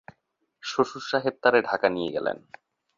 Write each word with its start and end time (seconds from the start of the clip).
শ্বশুরসাহেব 0.63 1.35
তারে 1.43 1.59
ঢাকা 1.61 1.87
নিয়ে 1.89 2.11
গেলেন। 2.11 2.37